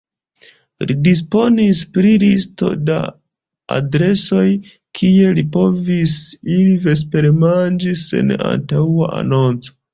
[0.91, 2.95] Li disponis pri listo da
[3.77, 4.47] adresoj,
[5.01, 6.19] kie li povis
[6.57, 9.81] iri vespermanĝi sen antaŭa anonco.